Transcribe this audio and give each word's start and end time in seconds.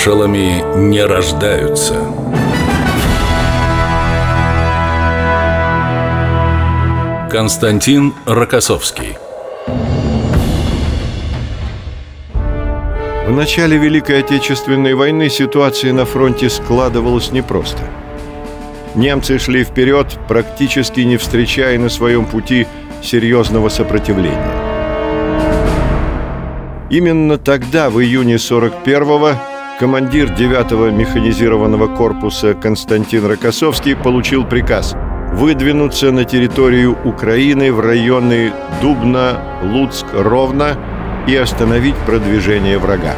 Маршалами 0.00 0.64
не 0.76 1.04
рождаются. 1.04 1.94
Константин 7.30 8.14
Рокоссовский 8.24 9.18
В 13.26 13.30
начале 13.30 13.76
Великой 13.76 14.20
Отечественной 14.20 14.94
войны 14.94 15.28
ситуация 15.28 15.92
на 15.92 16.06
фронте 16.06 16.48
складывалась 16.48 17.30
непросто. 17.30 17.82
Немцы 18.94 19.38
шли 19.38 19.64
вперед, 19.64 20.18
практически 20.28 21.00
не 21.00 21.18
встречая 21.18 21.78
на 21.78 21.90
своем 21.90 22.24
пути 22.24 22.66
серьезного 23.02 23.68
сопротивления. 23.68 24.70
Именно 26.88 27.36
тогда, 27.36 27.90
в 27.90 28.00
июне 28.00 28.36
41-го, 28.36 29.49
командир 29.80 30.30
9-го 30.30 30.90
механизированного 30.90 31.86
корпуса 31.96 32.52
Константин 32.52 33.24
Рокоссовский 33.24 33.96
получил 33.96 34.44
приказ 34.44 34.94
выдвинуться 35.32 36.12
на 36.12 36.24
территорию 36.24 36.98
Украины 37.06 37.72
в 37.72 37.80
районы 37.80 38.52
Дубна, 38.82 39.40
Луцк, 39.62 40.04
Ровно 40.12 40.76
и 41.26 41.34
остановить 41.34 41.94
продвижение 42.04 42.76
врага. 42.76 43.14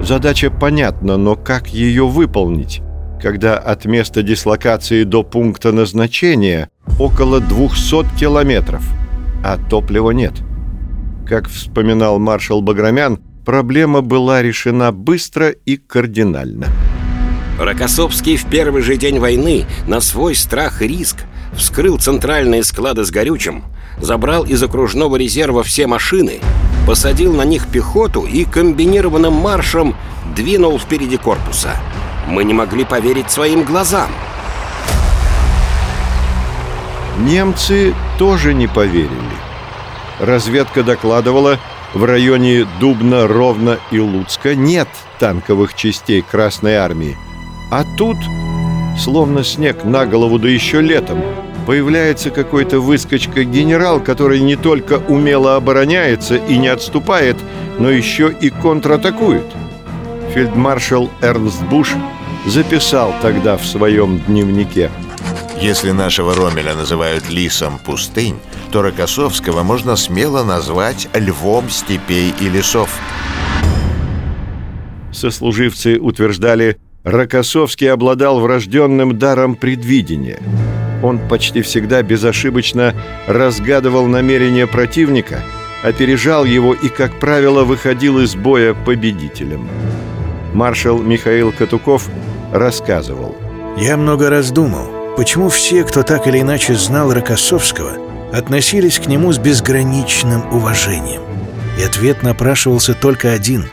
Задача 0.00 0.50
понятна, 0.50 1.18
но 1.18 1.36
как 1.36 1.68
ее 1.68 2.08
выполнить, 2.08 2.80
когда 3.20 3.58
от 3.58 3.84
места 3.84 4.22
дислокации 4.22 5.04
до 5.04 5.22
пункта 5.22 5.72
назначения 5.72 6.70
около 6.98 7.40
200 7.40 8.06
километров, 8.18 8.82
а 9.44 9.58
топлива 9.68 10.12
нет? 10.12 10.32
Как 11.28 11.46
вспоминал 11.46 12.18
маршал 12.18 12.62
Баграмян, 12.62 13.18
проблема 13.44 14.00
была 14.00 14.42
решена 14.42 14.92
быстро 14.92 15.50
и 15.50 15.76
кардинально. 15.76 16.68
Рокоссовский 17.58 18.36
в 18.36 18.46
первый 18.46 18.82
же 18.82 18.96
день 18.96 19.18
войны 19.18 19.66
на 19.86 20.00
свой 20.00 20.34
страх 20.34 20.82
и 20.82 20.88
риск 20.88 21.18
вскрыл 21.54 21.98
центральные 21.98 22.64
склады 22.64 23.04
с 23.04 23.10
горючим, 23.10 23.64
забрал 23.98 24.44
из 24.44 24.62
окружного 24.62 25.16
резерва 25.16 25.62
все 25.62 25.86
машины, 25.86 26.40
посадил 26.86 27.32
на 27.32 27.44
них 27.44 27.68
пехоту 27.68 28.22
и 28.26 28.44
комбинированным 28.44 29.32
маршем 29.32 29.94
двинул 30.34 30.78
впереди 30.78 31.16
корпуса. 31.16 31.76
Мы 32.26 32.44
не 32.44 32.54
могли 32.54 32.84
поверить 32.84 33.30
своим 33.30 33.62
глазам. 33.62 34.10
Немцы 37.20 37.94
тоже 38.18 38.54
не 38.54 38.66
поверили. 38.66 39.10
Разведка 40.18 40.82
докладывала, 40.82 41.58
в 41.94 42.04
районе 42.04 42.66
Дубна, 42.80 43.26
Ровно 43.26 43.78
и 43.90 44.00
Луцка 44.00 44.54
нет 44.54 44.88
танковых 45.20 45.74
частей 45.74 46.22
Красной 46.22 46.74
Армии. 46.74 47.16
А 47.70 47.84
тут, 47.96 48.16
словно 48.98 49.44
снег 49.44 49.84
на 49.84 50.04
голову, 50.04 50.38
да 50.38 50.48
еще 50.48 50.80
летом, 50.80 51.22
появляется 51.66 52.30
какой-то 52.30 52.80
выскочка-генерал, 52.80 54.00
который 54.00 54.40
не 54.40 54.56
только 54.56 54.94
умело 55.08 55.56
обороняется 55.56 56.36
и 56.36 56.58
не 56.58 56.68
отступает, 56.68 57.36
но 57.78 57.90
еще 57.90 58.34
и 58.38 58.50
контратакует. 58.50 59.46
Фельдмаршал 60.34 61.10
Эрнст 61.22 61.62
Буш 61.62 61.94
записал 62.46 63.14
тогда 63.22 63.56
в 63.56 63.64
своем 63.64 64.18
дневнике– 64.18 64.90
если 65.60 65.92
нашего 65.92 66.34
Ромеля 66.34 66.74
называют 66.74 67.28
лисом 67.30 67.78
пустынь, 67.78 68.38
то 68.72 68.82
Рокоссовского 68.82 69.62
можно 69.62 69.96
смело 69.96 70.42
назвать 70.44 71.08
львом 71.14 71.70
степей 71.70 72.34
и 72.40 72.48
лесов. 72.48 72.90
Сослуживцы 75.12 75.98
утверждали, 75.98 76.78
Рокоссовский 77.04 77.90
обладал 77.90 78.40
врожденным 78.40 79.18
даром 79.18 79.54
предвидения. 79.56 80.40
Он 81.02 81.18
почти 81.28 81.60
всегда 81.62 82.02
безошибочно 82.02 82.94
разгадывал 83.26 84.06
намерения 84.06 84.66
противника, 84.66 85.42
опережал 85.82 86.44
его 86.44 86.72
и, 86.72 86.88
как 86.88 87.20
правило, 87.20 87.64
выходил 87.64 88.20
из 88.20 88.34
боя 88.34 88.74
победителем. 88.74 89.68
Маршал 90.54 90.98
Михаил 90.98 91.52
Катуков 91.52 92.08
рассказывал. 92.52 93.36
«Я 93.76 93.96
много 93.96 94.30
раз 94.30 94.50
думал, 94.50 95.03
почему 95.16 95.48
все, 95.48 95.84
кто 95.84 96.02
так 96.02 96.26
или 96.26 96.40
иначе 96.40 96.74
знал 96.74 97.12
Рокоссовского, 97.12 97.92
относились 98.32 98.98
к 98.98 99.06
нему 99.06 99.32
с 99.32 99.38
безграничным 99.38 100.52
уважением. 100.52 101.22
И 101.78 101.82
ответ 101.82 102.22
напрашивался 102.22 102.94
только 102.94 103.32
один. 103.32 103.66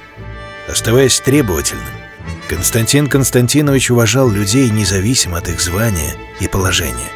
Оставаясь 0.70 1.20
требовательным, 1.20 1.84
Константин 2.50 3.08
Константинович 3.08 3.92
уважал 3.92 4.30
людей 4.30 4.70
независимо 4.70 5.38
от 5.38 5.50
их 5.50 5.62
звания 5.62 6.14
и 6.40 6.48
положения. 6.48 7.10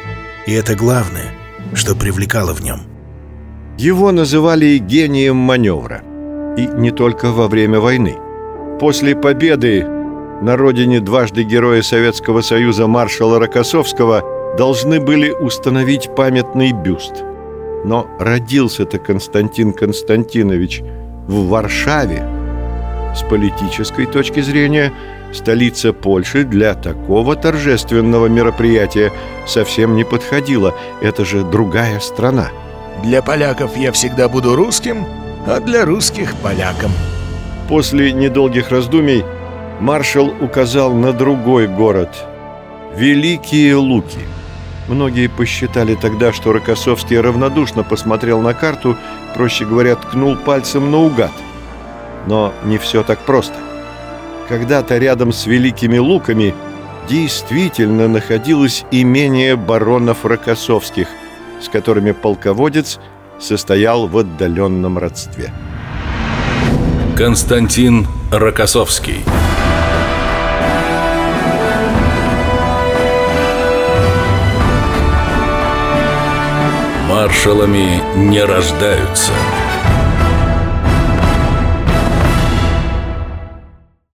И 0.46 0.52
это 0.52 0.74
главное, 0.74 1.32
что 1.74 1.94
привлекало 1.94 2.54
в 2.54 2.62
нем. 2.62 2.82
Его 3.78 4.12
называли 4.12 4.78
гением 4.78 5.36
маневра. 5.36 6.02
И 6.56 6.66
не 6.66 6.90
только 6.90 7.30
во 7.32 7.48
время 7.48 7.80
войны. 7.80 8.16
После 8.80 9.14
победы 9.14 9.86
на 10.42 10.56
родине 10.56 11.00
дважды 11.00 11.44
Героя 11.44 11.82
Советского 11.82 12.42
Союза 12.42 12.86
маршала 12.86 13.38
Рокоссовского 13.38 14.22
должны 14.58 15.00
были 15.00 15.30
установить 15.30 16.14
памятный 16.14 16.72
бюст. 16.72 17.24
Но 17.84 18.06
родился-то 18.18 18.98
Константин 18.98 19.72
Константинович 19.72 20.82
в 21.26 21.48
Варшаве. 21.48 22.22
С 23.14 23.22
политической 23.22 24.06
точки 24.06 24.40
зрения, 24.40 24.92
столица 25.32 25.92
Польши 25.92 26.44
для 26.44 26.74
такого 26.74 27.34
торжественного 27.34 28.26
мероприятия 28.26 29.12
совсем 29.46 29.94
не 29.96 30.04
подходила. 30.04 30.74
Это 31.00 31.24
же 31.24 31.44
другая 31.44 31.98
страна. 32.00 32.48
Для 33.02 33.22
поляков 33.22 33.76
я 33.76 33.90
всегда 33.92 34.28
буду 34.28 34.54
русским, 34.54 35.06
а 35.46 35.60
для 35.60 35.84
русских– 35.86 36.34
поляком. 36.42 36.90
После 37.68 38.12
недолгих 38.12 38.70
раздумий 38.70 39.24
маршал 39.80 40.32
указал 40.40 40.92
на 40.94 41.12
другой 41.12 41.66
город– 41.68 42.24
Великие 42.96 43.74
Луки. 43.74 44.20
Многие 44.88 45.28
посчитали 45.28 45.94
тогда, 45.96 46.32
что 46.32 46.54
Рокоссовский 46.54 47.20
равнодушно 47.20 47.84
посмотрел 47.84 48.40
на 48.40 48.54
карту, 48.54 48.96
проще 49.34 49.66
говоря, 49.66 49.96
ткнул 49.96 50.34
пальцем 50.34 50.90
наугад. 50.90 51.32
Но 52.26 52.54
не 52.64 52.78
все 52.78 53.02
так 53.02 53.18
просто. 53.18 53.54
Когда-то 54.48 54.96
рядом 54.96 55.30
с 55.30 55.44
Великими 55.44 55.98
Луками 55.98 56.54
действительно 57.06 58.08
находилось 58.08 58.86
имение 58.90 59.56
баронов 59.56 60.24
Рокоссовских, 60.24 61.08
с 61.60 61.68
которыми 61.68 62.12
полководец 62.12 62.98
состоял 63.38 64.06
в 64.06 64.16
отдаленном 64.16 64.96
родстве. 64.96 65.52
Константин 67.16 68.06
Рокоссовский 68.30 69.24
маршалами 77.08 78.02
не 78.16 78.44
рождаются. 78.44 79.32